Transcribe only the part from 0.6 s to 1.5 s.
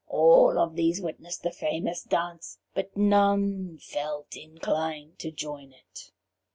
these witnessed